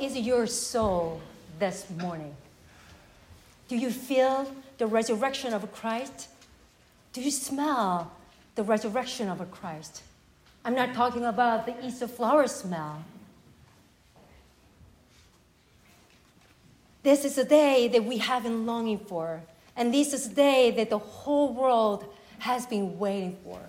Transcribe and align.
is 0.00 0.16
your 0.16 0.46
soul 0.46 1.20
this 1.58 1.88
morning? 1.98 2.34
Do 3.68 3.76
you 3.76 3.90
feel 3.90 4.52
the 4.78 4.86
resurrection 4.86 5.52
of 5.52 5.70
Christ? 5.72 6.28
Do 7.12 7.20
you 7.20 7.30
smell 7.30 8.12
the 8.54 8.62
resurrection 8.62 9.28
of 9.28 9.50
Christ? 9.50 10.02
I'm 10.64 10.74
not 10.74 10.94
talking 10.94 11.24
about 11.24 11.66
the 11.66 11.86
Easter 11.86 12.08
flower 12.08 12.46
smell. 12.46 13.04
This 17.02 17.24
is 17.24 17.36
a 17.36 17.44
day 17.44 17.88
that 17.88 18.04
we 18.04 18.18
have 18.18 18.44
been 18.44 18.64
longing 18.64 18.98
for, 18.98 19.42
and 19.76 19.92
this 19.92 20.14
is 20.14 20.26
a 20.26 20.34
day 20.34 20.70
that 20.70 20.88
the 20.88 20.98
whole 20.98 21.52
world 21.52 22.06
has 22.38 22.64
been 22.66 22.98
waiting 22.98 23.36
for. 23.44 23.60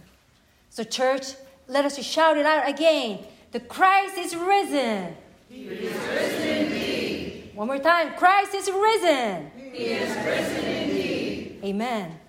So, 0.69 0.83
church, 0.83 1.33
let 1.67 1.83
us 1.83 2.01
shout 2.01 2.37
it 2.37 2.45
out 2.45 2.67
again. 2.67 3.25
The 3.51 3.59
Christ 3.59 4.17
is 4.17 4.35
risen. 4.35 5.15
He 5.49 5.63
is 5.63 5.93
risen 5.93 6.47
indeed. 6.47 7.51
One 7.53 7.67
more 7.67 7.79
time. 7.79 8.13
Christ 8.15 8.53
is 8.53 8.69
risen. 8.69 9.51
He 9.55 9.85
is 9.85 10.15
risen 10.25 10.65
indeed. 10.65 11.59
Amen. 11.63 12.19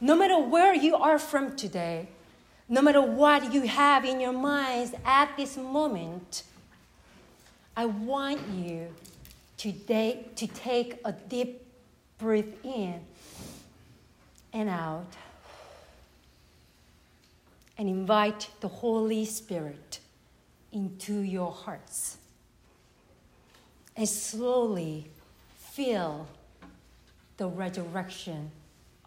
No 0.00 0.16
matter 0.16 0.38
where 0.38 0.74
you 0.74 0.96
are 0.96 1.18
from 1.18 1.54
today, 1.54 2.08
no 2.68 2.82
matter 2.82 3.02
what 3.02 3.52
you 3.52 3.62
have 3.62 4.04
in 4.04 4.20
your 4.20 4.32
minds 4.32 4.94
at 5.04 5.36
this 5.36 5.56
moment, 5.56 6.42
I 7.76 7.86
want 7.86 8.40
you 8.48 8.88
today 9.56 10.26
to 10.36 10.46
take 10.46 11.00
a 11.04 11.12
deep 11.12 11.64
breath 12.18 12.64
in 12.64 13.00
and 14.52 14.68
out 14.68 15.06
and 17.78 17.88
invite 17.88 18.48
the 18.60 18.68
Holy 18.68 19.24
Spirit 19.24 20.00
into 20.72 21.20
your 21.20 21.52
hearts 21.52 22.16
and 23.96 24.08
slowly 24.08 25.06
feel 25.58 26.26
the 27.36 27.46
resurrection 27.46 28.50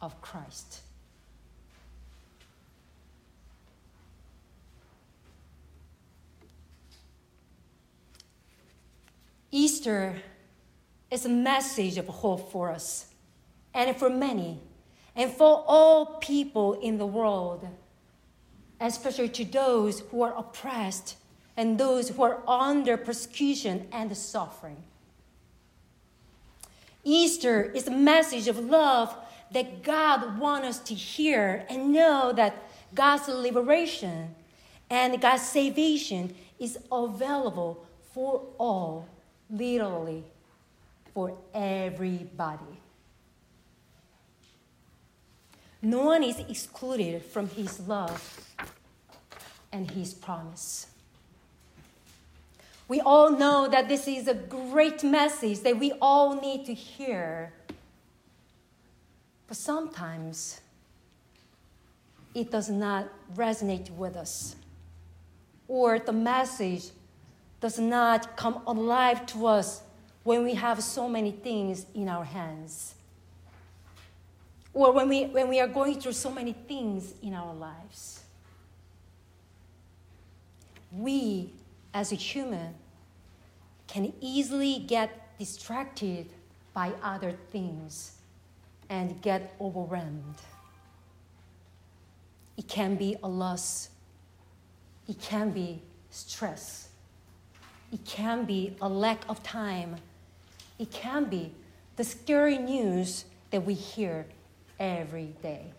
of 0.01 0.21
Christ. 0.21 0.81
Easter 9.51 10.15
is 11.09 11.25
a 11.25 11.29
message 11.29 11.97
of 11.97 12.07
hope 12.07 12.51
for 12.51 12.69
us 12.69 13.05
and 13.73 13.95
for 13.95 14.09
many 14.09 14.59
and 15.15 15.31
for 15.31 15.63
all 15.65 16.17
people 16.17 16.73
in 16.73 16.97
the 16.97 17.05
world, 17.05 17.65
especially 18.81 19.29
to 19.29 19.45
those 19.45 20.01
who 20.11 20.23
are 20.23 20.37
oppressed 20.37 21.15
and 21.57 21.77
those 21.79 22.09
who 22.09 22.23
are 22.23 22.41
under 22.47 22.97
persecution 22.97 23.87
and 23.91 24.15
suffering. 24.15 24.83
Easter 27.03 27.63
is 27.63 27.87
a 27.87 27.91
message 27.91 28.47
of 28.47 28.57
love 28.57 29.15
that 29.51 29.83
God 29.83 30.39
wants 30.39 30.67
us 30.67 30.79
to 30.79 30.95
hear 30.95 31.65
and 31.69 31.93
know 31.93 32.33
that 32.33 32.55
God's 32.93 33.27
liberation 33.27 34.33
and 34.89 35.21
God's 35.21 35.43
salvation 35.43 36.33
is 36.59 36.77
available 36.91 37.85
for 38.13 38.41
all, 38.57 39.07
literally, 39.49 40.23
for 41.13 41.37
everybody. 41.53 42.79
No 45.81 46.01
one 46.01 46.23
is 46.23 46.39
excluded 46.39 47.23
from 47.23 47.47
His 47.49 47.79
love 47.81 48.55
and 49.71 49.91
His 49.91 50.13
promise. 50.13 50.87
We 52.87 53.01
all 53.01 53.31
know 53.31 53.67
that 53.67 53.87
this 53.87 54.07
is 54.07 54.27
a 54.27 54.35
great 54.35 55.03
message 55.03 55.61
that 55.61 55.79
we 55.79 55.93
all 56.01 56.39
need 56.39 56.65
to 56.67 56.73
hear. 56.73 57.51
But 59.47 59.57
sometimes 59.57 60.61
it 62.33 62.51
does 62.51 62.69
not 62.69 63.09
resonate 63.35 63.89
with 63.91 64.15
us, 64.15 64.55
or 65.67 65.99
the 65.99 66.11
message 66.11 66.89
does 67.61 67.79
not 67.79 68.35
come 68.35 68.61
alive 68.67 69.25
to 69.27 69.47
us 69.47 69.81
when 70.23 70.43
we 70.43 70.53
have 70.53 70.83
so 70.83 71.07
many 71.07 71.31
things 71.31 71.85
in 71.93 72.09
our 72.09 72.25
hands, 72.25 72.95
or 74.73 74.91
when 74.91 75.07
we, 75.07 75.25
when 75.25 75.47
we 75.47 75.59
are 75.59 75.67
going 75.67 75.99
through 75.99 76.11
so 76.11 76.29
many 76.29 76.53
things 76.53 77.13
in 77.21 77.33
our 77.33 77.53
lives. 77.53 78.23
We 80.91 81.51
as 81.93 82.11
a 82.11 82.15
human 82.15 82.73
can 83.95 84.11
easily 84.19 84.79
get 84.79 85.39
distracted 85.39 86.27
by 86.73 86.91
other 87.01 87.31
things 87.53 88.17
and 88.89 89.21
get 89.21 89.55
overwhelmed. 89.61 90.35
It 92.57 92.67
can 92.67 92.95
be 92.95 93.15
a 93.23 93.27
loss, 93.29 93.87
it 95.07 95.21
can 95.21 95.51
be 95.51 95.81
stress, 96.09 96.89
it 97.89 98.03
can 98.03 98.43
be 98.43 98.75
a 98.81 98.89
lack 98.89 99.21
of 99.29 99.41
time, 99.43 99.95
it 100.77 100.91
can 100.91 101.29
be 101.29 101.53
the 101.95 102.03
scary 102.03 102.57
news 102.57 103.23
that 103.51 103.63
we 103.63 103.75
hear 103.75 104.25
every 104.77 105.33
day. 105.41 105.71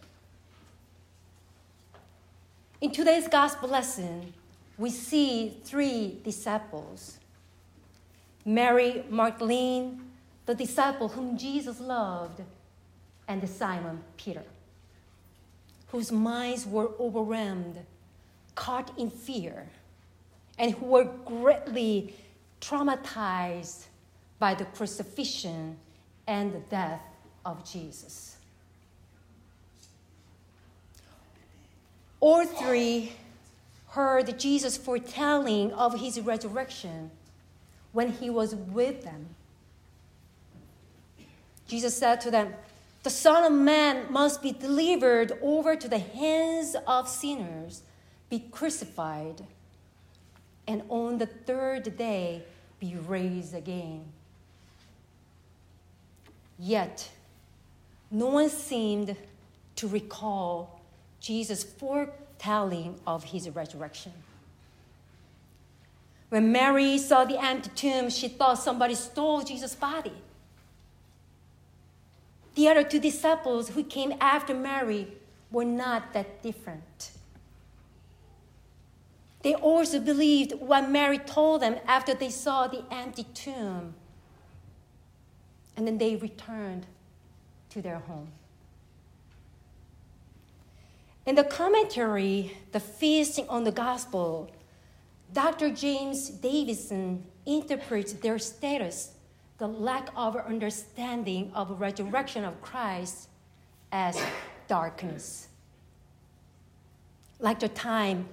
In 2.81 2.93
today's 2.93 3.29
gospel 3.29 3.69
lesson, 3.69 4.33
we 4.79 4.89
see 4.89 5.61
three 5.65 6.19
disciples 6.25 7.19
Mary 8.47 9.03
Magdalene, 9.11 10.01
the 10.47 10.55
disciple 10.55 11.09
whom 11.09 11.37
Jesus 11.37 11.81
loved, 11.81 12.41
and 13.27 13.47
Simon 13.49 14.01
Peter, 14.17 14.45
whose 15.89 16.13
minds 16.13 16.65
were 16.65 16.93
overwhelmed, 17.01 17.77
caught 18.55 18.97
in 18.97 19.11
fear, 19.11 19.67
and 20.59 20.73
who 20.75 20.87
were 20.87 21.05
greatly 21.25 22.15
traumatized 22.61 23.87
by 24.39 24.55
the 24.55 24.65
crucifixion 24.65 25.77
and 26.29 26.53
the 26.53 26.61
death 26.71 27.03
of 27.45 27.69
Jesus. 27.69 28.37
All 32.21 32.45
three 32.45 33.13
heard 33.89 34.39
Jesus 34.39 34.77
foretelling 34.77 35.73
of 35.73 35.99
his 35.99 36.21
resurrection 36.21 37.11
when 37.97 38.13
he 38.13 38.29
was 38.29 38.55
with 38.55 39.05
them. 39.05 39.25
Jesus 41.67 41.97
said 41.97 42.21
to 42.21 42.31
them, 42.31 42.53
The 43.05 43.09
Son 43.09 43.43
of 43.51 43.59
Man 43.59 44.13
must 44.13 44.43
be 44.43 44.53
delivered 44.53 45.33
over 45.41 45.75
to 45.77 45.89
the 45.89 45.99
hands 45.99 46.77
of 46.87 47.09
sinners, 47.09 47.81
be 48.29 48.41
crucified, 48.51 49.47
and 50.69 50.83
on 50.91 51.17
the 51.17 51.25
third 51.25 51.97
day 51.97 52.43
be 52.81 52.97
raised 52.97 53.55
again. 53.55 54.05
Yet, 56.59 57.09
no 58.11 58.27
one 58.27 58.51
seemed 58.51 59.17
to 59.77 59.89
recall 59.89 60.83
Jesus' 61.19 61.65
foretelling 61.65 63.01
of 63.07 63.25
his 63.25 63.49
resurrection. 63.49 64.13
When 66.29 66.51
Mary 66.51 66.99
saw 66.99 67.25
the 67.25 67.43
empty 67.43 67.71
tomb, 67.75 68.11
she 68.11 68.29
thought 68.29 68.59
somebody 68.59 68.95
stole 68.95 69.43
Jesus' 69.43 69.75
body. 69.75 70.13
The 72.57 72.69
other 72.69 72.83
two 72.83 72.99
disciples 72.99 73.69
who 73.69 73.85
came 73.85 74.15
after 74.21 74.55
Mary 74.55 75.09
were 75.51 75.65
not 75.65 76.13
that 76.15 76.43
different. 76.43 77.11
They 79.43 79.55
also 79.55 80.01
believed 80.01 80.55
what 80.55 80.91
Mary 80.91 81.19
told 81.19 81.63
them 81.63 81.77
after 81.87 82.15
they 82.15 82.31
saw 82.31 82.67
the 82.67 82.83
empty 82.91 83.25
tomb. 83.35 83.95
And 85.77 85.87
then 85.87 85.99
they 85.99 86.17
returned 86.17 86.87
to 87.71 87.83
their 87.83 87.99
home. 87.99 88.33
In 91.27 91.35
the 91.35 91.45
commentary, 91.45 92.57
The 92.73 92.81
Feasting 92.81 93.49
on 93.49 93.65
the 93.65 93.73
Gospel, 93.73 94.51
Dr. 95.33 95.71
James 95.71 96.31
Davison 96.31 97.25
interprets 97.45 98.13
their 98.15 98.39
status, 98.39 99.13
the 99.59 99.67
lack 99.67 100.09
of 100.17 100.37
understanding 100.37 101.51
of 101.55 101.81
resurrection 101.81 102.45
of 102.45 102.61
Christ, 102.63 103.29
as 103.93 104.21
darkness. 104.69 105.49
Like 107.39 107.61
the 107.61 107.69
time 107.69 108.29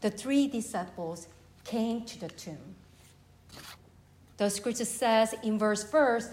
the 0.00 0.10
three 0.10 0.48
disciples 0.48 1.28
came 1.64 2.04
to 2.04 2.20
the 2.20 2.28
tomb. 2.28 2.74
The 4.36 4.50
scripture 4.50 4.84
says 4.84 5.34
in 5.42 5.58
verse 5.58 5.82
first, 5.82 6.30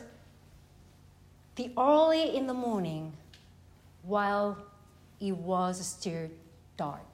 the 1.55 1.71
early 1.77 2.35
in 2.35 2.47
the 2.47 2.53
morning, 2.53 3.13
while 4.03 4.57
it 5.19 5.35
was 5.37 5.85
still 5.85 6.29
dark. 6.77 7.10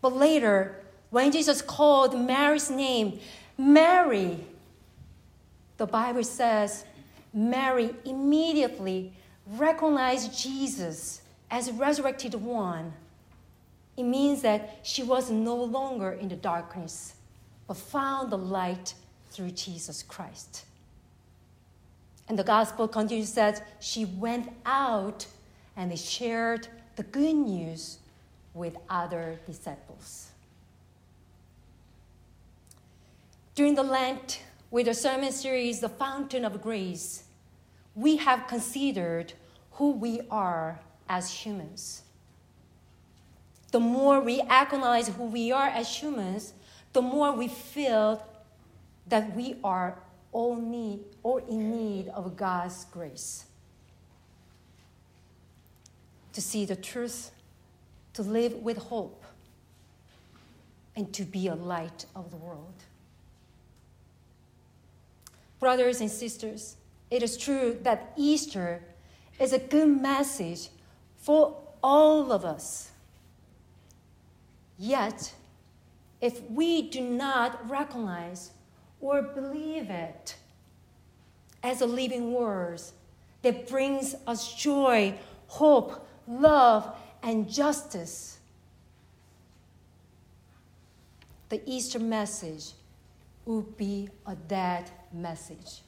But 0.00 0.14
later, 0.14 0.80
when 1.10 1.32
Jesus 1.32 1.62
called 1.62 2.18
Mary's 2.18 2.70
name, 2.70 3.20
Mary, 3.56 4.38
the 5.76 5.86
Bible 5.86 6.24
says 6.24 6.84
Mary 7.32 7.94
immediately 8.04 9.12
recognized 9.46 10.38
Jesus 10.38 11.22
as 11.50 11.68
a 11.68 11.72
resurrected 11.72 12.34
one. 12.34 12.92
It 13.96 14.04
means 14.04 14.42
that 14.42 14.80
she 14.82 15.02
was 15.02 15.30
no 15.30 15.56
longer 15.56 16.12
in 16.12 16.28
the 16.28 16.36
darkness, 16.36 17.14
but 17.66 17.76
found 17.76 18.30
the 18.30 18.38
light 18.38 18.94
through 19.30 19.50
Jesus 19.50 20.02
Christ. 20.02 20.64
And 22.28 22.38
the 22.38 22.44
gospel 22.44 22.86
continues 22.86 23.32
that 23.32 23.66
she 23.80 24.04
went 24.04 24.50
out 24.66 25.26
and 25.76 25.90
they 25.90 25.96
shared 25.96 26.68
the 26.96 27.02
good 27.04 27.34
news 27.34 27.98
with 28.54 28.76
other 28.88 29.38
disciples. 29.46 30.30
During 33.54 33.74
the 33.74 33.82
Lent, 33.82 34.42
with 34.70 34.86
the 34.86 34.94
sermon 34.94 35.32
series, 35.32 35.80
The 35.80 35.88
Fountain 35.88 36.44
of 36.44 36.62
Grace, 36.62 37.24
we 37.94 38.16
have 38.18 38.46
considered 38.46 39.32
who 39.72 39.92
we 39.92 40.20
are 40.30 40.78
as 41.08 41.30
humans. 41.30 42.02
The 43.72 43.80
more 43.80 44.20
we 44.20 44.42
recognize 44.42 45.08
who 45.08 45.24
we 45.24 45.52
are 45.52 45.68
as 45.68 45.88
humans, 45.88 46.54
the 46.92 47.02
more 47.02 47.32
we 47.32 47.48
feel 47.48 48.24
that 49.08 49.34
we 49.34 49.56
are 49.64 49.98
all 50.32 50.56
need 50.56 51.00
or 51.22 51.40
in 51.40 51.70
need 51.70 52.08
of 52.08 52.36
God's 52.36 52.84
grace. 52.86 53.44
To 56.32 56.40
see 56.40 56.64
the 56.64 56.76
truth, 56.76 57.30
to 58.18 58.22
live 58.24 58.54
with 58.54 58.78
hope, 58.78 59.22
and 60.96 61.12
to 61.12 61.22
be 61.22 61.46
a 61.46 61.54
light 61.54 62.04
of 62.16 62.32
the 62.32 62.36
world. 62.36 62.82
Brothers 65.60 66.00
and 66.00 66.10
sisters, 66.10 66.74
it 67.12 67.22
is 67.22 67.36
true 67.36 67.78
that 67.82 68.12
Easter 68.16 68.82
is 69.38 69.52
a 69.52 69.60
good 69.60 70.02
message 70.02 70.70
for 71.16 71.56
all 71.80 72.32
of 72.32 72.44
us. 72.44 72.90
Yet, 74.76 75.32
if 76.20 76.42
we 76.50 76.90
do 76.90 77.00
not 77.00 77.70
recognize 77.70 78.50
or 79.00 79.22
believe 79.22 79.90
it 79.90 80.34
as 81.62 81.82
a 81.82 81.86
living 81.86 82.32
word 82.32 82.80
that 83.42 83.68
brings 83.68 84.16
us 84.26 84.52
joy, 84.54 85.14
hope, 85.46 86.04
love, 86.26 86.96
and 87.22 87.50
justice, 87.50 88.38
the 91.48 91.60
Easter 91.66 91.98
message 91.98 92.72
would 93.44 93.76
be 93.76 94.08
a 94.26 94.34
dead 94.34 94.90
message. 95.12 95.80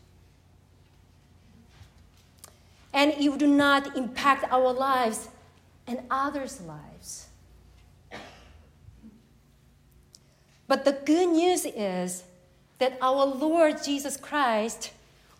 And 2.92 3.12
it 3.12 3.28
would 3.28 3.42
not 3.42 3.96
impact 3.96 4.50
our 4.50 4.72
lives 4.72 5.28
and 5.86 6.00
others' 6.10 6.60
lives. 6.62 7.28
But 10.66 10.84
the 10.84 10.92
good 10.92 11.28
news 11.28 11.66
is 11.66 12.24
that 12.78 12.96
our 13.02 13.26
Lord 13.26 13.82
Jesus 13.82 14.16
Christ 14.16 14.92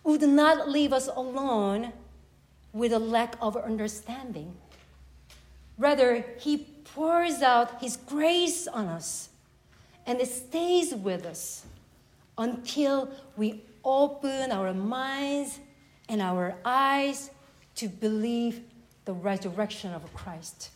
would 0.03 0.21
not 0.21 0.69
leave 0.69 0.93
us 0.93 1.07
alone 1.07 1.93
with 2.73 2.93
a 2.93 2.99
lack 2.99 3.35
of 3.41 3.57
understanding. 3.57 4.55
Rather, 5.81 6.23
He 6.37 6.59
pours 6.93 7.41
out 7.41 7.81
His 7.81 7.97
grace 7.97 8.67
on 8.67 8.85
us 8.85 9.29
and 10.05 10.21
it 10.21 10.27
stays 10.27 10.93
with 10.93 11.25
us 11.25 11.65
until 12.37 13.09
we 13.35 13.63
open 13.83 14.51
our 14.51 14.75
minds 14.75 15.59
and 16.07 16.21
our 16.21 16.55
eyes 16.63 17.31
to 17.75 17.87
believe 17.87 18.61
the 19.05 19.13
resurrection 19.13 19.91
of 19.91 20.13
Christ. 20.13 20.69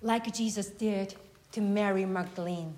Like 0.00 0.32
Jesus 0.32 0.68
did 0.68 1.16
to 1.52 1.60
Mary 1.60 2.04
Magdalene. 2.04 2.74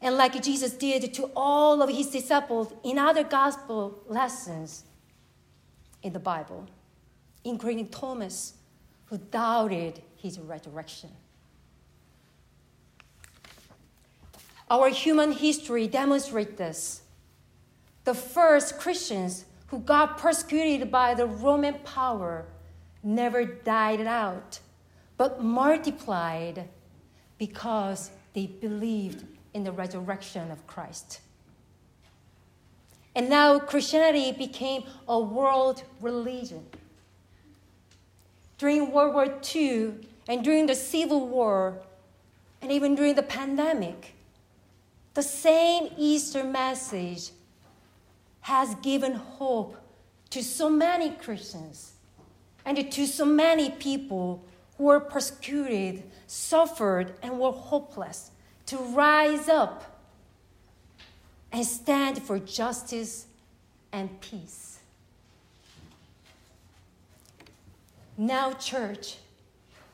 And 0.00 0.16
like 0.16 0.40
Jesus 0.40 0.72
did 0.74 1.12
to 1.14 1.30
all 1.34 1.82
of 1.82 1.90
his 1.90 2.10
disciples 2.10 2.72
in 2.84 2.96
other 2.96 3.24
gospel 3.24 3.98
lessons 4.06 4.84
in 6.02 6.12
the 6.12 6.20
Bible, 6.20 6.66
including 7.46 7.86
Thomas, 7.88 8.54
who 9.06 9.18
doubted 9.18 10.02
his 10.16 10.38
resurrection. 10.40 11.10
Our 14.68 14.88
human 14.88 15.30
history 15.30 15.86
demonstrates 15.86 16.58
this. 16.58 17.02
The 18.04 18.14
first 18.14 18.78
Christians 18.78 19.44
who 19.68 19.78
got 19.78 20.18
persecuted 20.18 20.90
by 20.90 21.14
the 21.14 21.26
Roman 21.26 21.74
power 21.84 22.46
never 23.04 23.44
died 23.44 24.00
out, 24.00 24.58
but 25.16 25.42
multiplied 25.42 26.68
because 27.38 28.10
they 28.32 28.46
believed 28.46 29.24
in 29.54 29.62
the 29.62 29.70
resurrection 29.70 30.50
of 30.50 30.66
Christ. 30.66 31.20
And 33.14 33.30
now 33.30 33.60
Christianity 33.60 34.32
became 34.32 34.82
a 35.06 35.18
world 35.18 35.84
religion. 36.00 36.66
During 38.58 38.90
World 38.90 39.14
War 39.14 39.34
II 39.54 39.94
and 40.28 40.42
during 40.42 40.66
the 40.66 40.74
Civil 40.74 41.28
War, 41.28 41.82
and 42.62 42.72
even 42.72 42.94
during 42.94 43.14
the 43.14 43.22
pandemic, 43.22 44.14
the 45.14 45.22
same 45.22 45.90
Easter 45.96 46.44
message 46.44 47.30
has 48.40 48.74
given 48.76 49.12
hope 49.12 49.76
to 50.30 50.42
so 50.42 50.68
many 50.68 51.10
Christians 51.10 51.92
and 52.64 52.90
to 52.92 53.06
so 53.06 53.24
many 53.24 53.70
people 53.70 54.44
who 54.76 54.84
were 54.84 55.00
persecuted, 55.00 56.02
suffered, 56.26 57.14
and 57.22 57.38
were 57.38 57.52
hopeless 57.52 58.30
to 58.66 58.76
rise 58.76 59.48
up 59.48 60.00
and 61.52 61.64
stand 61.64 62.22
for 62.22 62.38
justice 62.38 63.26
and 63.92 64.20
peace. 64.20 64.75
Now, 68.16 68.52
church, 68.52 69.16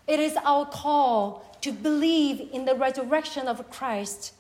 it 0.07 0.21
is 0.21 0.37
our 0.45 0.67
call 0.67 1.45
to 1.61 1.73
believe 1.73 2.49
in 2.53 2.65
the 2.65 2.75
resurrection 2.75 3.49
of 3.49 3.71
Christ 3.71 4.33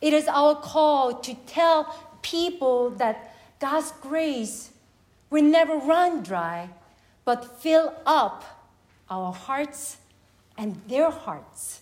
it 0.00 0.12
is 0.12 0.28
our 0.28 0.54
call 0.54 1.14
to 1.20 1.34
tell 1.46 2.18
people 2.22 2.90
that 2.90 3.34
God's 3.58 3.92
grace 4.00 4.70
will 5.30 5.42
never 5.42 5.76
run 5.76 6.22
dry, 6.22 6.68
but 7.24 7.60
fill 7.60 7.94
up 8.04 8.68
our 9.10 9.32
hearts 9.32 9.96
and 10.58 10.80
their 10.88 11.10
hearts 11.10 11.80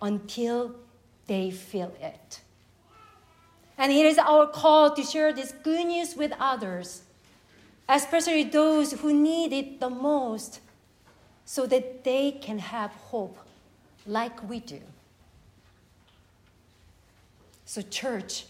until 0.00 0.74
they 1.26 1.50
feel 1.50 1.92
it. 2.00 2.40
And 3.78 3.90
it 3.90 4.04
is 4.04 4.18
our 4.18 4.46
call 4.46 4.94
to 4.94 5.02
share 5.02 5.32
this 5.32 5.52
good 5.62 5.86
news 5.86 6.14
with 6.14 6.32
others, 6.38 7.02
especially 7.92 8.44
those 8.44 8.92
who 8.92 9.12
need 9.12 9.52
it 9.52 9.80
the 9.80 9.90
most, 9.90 10.60
so 11.44 11.66
that 11.66 12.04
they 12.04 12.32
can 12.32 12.58
have 12.58 12.90
hope 12.90 13.36
like 14.06 14.48
we 14.48 14.60
do. 14.60 14.80
So, 17.66 17.82
church, 17.82 18.46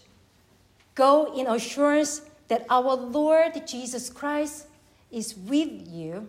go 0.95 1.33
in 1.37 1.47
assurance 1.47 2.21
that 2.47 2.65
our 2.69 2.95
Lord 2.95 3.53
Jesus 3.67 4.09
Christ 4.09 4.67
is 5.11 5.35
with 5.35 5.87
you 5.87 6.27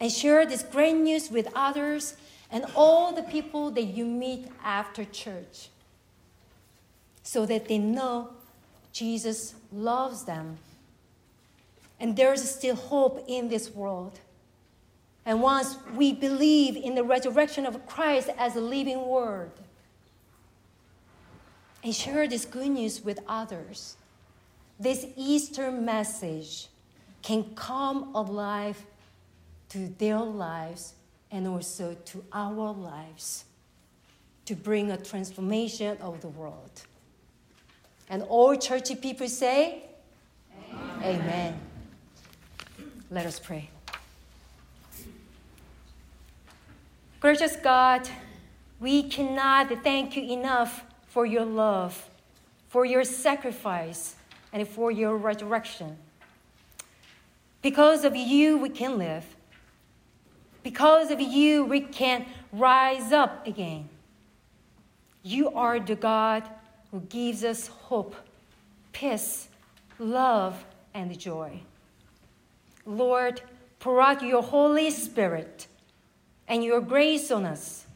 and 0.00 0.10
share 0.10 0.44
this 0.46 0.62
great 0.62 0.94
news 0.94 1.30
with 1.30 1.48
others 1.54 2.16
and 2.50 2.66
all 2.74 3.12
the 3.12 3.22
people 3.22 3.70
that 3.70 3.84
you 3.84 4.04
meet 4.04 4.48
after 4.62 5.04
church 5.04 5.68
so 7.22 7.46
that 7.46 7.68
they 7.68 7.78
know 7.78 8.30
Jesus 8.92 9.54
loves 9.72 10.24
them. 10.24 10.58
And 12.02 12.14
there's 12.14 12.46
still 12.46 12.74
hope 12.74 13.24
in 13.26 13.48
this 13.48 13.70
world. 13.70 14.20
And 15.24 15.40
once 15.40 15.78
we 15.94 16.12
believe 16.12 16.76
in 16.76 16.94
the 16.94 17.04
resurrection 17.04 17.64
of 17.64 17.86
Christ 17.86 18.28
as 18.36 18.56
a 18.56 18.60
living 18.60 19.06
word, 19.06 19.52
and 21.82 21.94
share 21.94 22.28
this 22.28 22.44
good 22.44 22.68
news 22.68 23.02
with 23.02 23.18
others. 23.26 23.96
This 24.78 25.06
Easter 25.16 25.70
message 25.70 26.68
can 27.22 27.54
come 27.54 28.14
alive 28.14 28.84
to 29.70 29.88
their 29.98 30.20
lives 30.20 30.94
and 31.30 31.46
also 31.46 31.96
to 32.04 32.24
our 32.32 32.72
lives 32.72 33.44
to 34.44 34.54
bring 34.54 34.90
a 34.90 34.96
transformation 34.96 35.96
of 36.00 36.20
the 36.20 36.28
world. 36.28 36.82
And 38.08 38.22
all 38.24 38.56
churchy 38.56 38.96
people 38.96 39.28
say, 39.28 39.84
Amen. 41.00 41.20
Amen. 41.20 41.71
Let 43.12 43.26
us 43.26 43.38
pray. 43.38 43.68
Gracious 47.20 47.56
God, 47.56 48.08
we 48.80 49.02
cannot 49.02 49.68
thank 49.84 50.16
you 50.16 50.32
enough 50.32 50.82
for 51.08 51.26
your 51.26 51.44
love, 51.44 52.08
for 52.68 52.86
your 52.86 53.04
sacrifice, 53.04 54.16
and 54.50 54.66
for 54.66 54.90
your 54.90 55.18
resurrection. 55.18 55.98
Because 57.60 58.06
of 58.06 58.16
you, 58.16 58.56
we 58.56 58.70
can 58.70 58.96
live. 58.96 59.26
Because 60.62 61.10
of 61.10 61.20
you, 61.20 61.64
we 61.64 61.80
can 61.80 62.24
rise 62.50 63.12
up 63.12 63.46
again. 63.46 63.90
You 65.22 65.50
are 65.50 65.78
the 65.78 65.96
God 65.96 66.44
who 66.90 67.00
gives 67.00 67.44
us 67.44 67.66
hope, 67.66 68.16
peace, 68.94 69.48
love, 69.98 70.64
and 70.94 71.18
joy. 71.18 71.60
Lord, 72.84 73.42
pour 73.78 74.00
out 74.00 74.22
your 74.22 74.42
Holy 74.42 74.90
Spirit 74.90 75.66
and 76.48 76.62
your 76.64 76.80
grace 76.80 77.30
on 77.30 77.44
us 77.44 77.86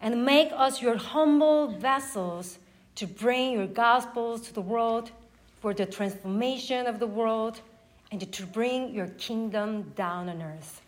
and 0.00 0.24
make 0.24 0.50
us 0.52 0.80
your 0.80 0.96
humble 0.96 1.68
vessels 1.68 2.58
to 2.94 3.06
bring 3.06 3.52
your 3.52 3.66
gospels 3.66 4.42
to 4.42 4.54
the 4.54 4.60
world 4.60 5.10
for 5.60 5.74
the 5.74 5.86
transformation 5.86 6.86
of 6.86 6.98
the 6.98 7.06
world 7.06 7.60
and 8.10 8.32
to 8.32 8.46
bring 8.46 8.94
your 8.94 9.08
kingdom 9.08 9.92
down 9.96 10.28
on 10.28 10.42
earth. 10.42 10.80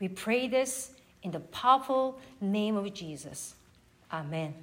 We 0.00 0.08
pray 0.08 0.48
this 0.48 0.90
in 1.22 1.30
the 1.30 1.40
powerful 1.40 2.18
name 2.40 2.76
of 2.76 2.92
Jesus. 2.92 3.54
Amen. 4.12 4.54